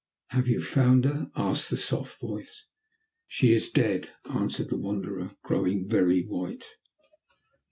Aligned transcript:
"Have 0.29 0.47
you 0.47 0.63
found 0.63 1.05
her?" 1.05 1.29
asked 1.35 1.69
the 1.69 1.77
soft 1.77 2.19
voice. 2.21 2.65
"She 3.27 3.53
is 3.53 3.69
dead," 3.69 4.09
answered 4.27 4.69
the 4.71 4.77
Wanderer, 4.79 5.35
growing 5.43 5.87
very 5.87 6.21
white. 6.23 6.65